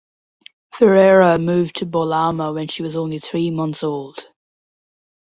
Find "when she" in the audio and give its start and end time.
2.55-2.81